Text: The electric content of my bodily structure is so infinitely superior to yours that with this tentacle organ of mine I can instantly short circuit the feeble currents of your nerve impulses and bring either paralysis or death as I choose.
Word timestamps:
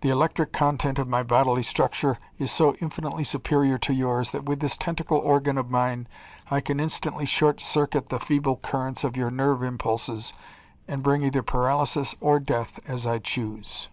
The 0.00 0.08
electric 0.10 0.52
content 0.52 0.98
of 0.98 1.06
my 1.06 1.22
bodily 1.22 1.62
structure 1.62 2.18
is 2.36 2.50
so 2.50 2.74
infinitely 2.80 3.22
superior 3.22 3.78
to 3.78 3.92
yours 3.92 4.32
that 4.32 4.42
with 4.42 4.58
this 4.58 4.76
tentacle 4.76 5.18
organ 5.18 5.56
of 5.56 5.70
mine 5.70 6.08
I 6.50 6.60
can 6.60 6.80
instantly 6.80 7.26
short 7.26 7.60
circuit 7.60 8.08
the 8.08 8.18
feeble 8.18 8.56
currents 8.56 9.04
of 9.04 9.16
your 9.16 9.30
nerve 9.30 9.62
impulses 9.62 10.32
and 10.88 11.00
bring 11.00 11.22
either 11.22 11.44
paralysis 11.44 12.16
or 12.20 12.40
death 12.40 12.80
as 12.88 13.06
I 13.06 13.20
choose. 13.20 13.88